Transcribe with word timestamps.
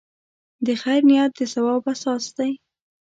د 0.65 0.67
خیر 0.81 1.01
نیت 1.09 1.31
د 1.37 1.41
ثواب 1.53 1.83
اساس 1.93 2.25
دی. 2.37 2.51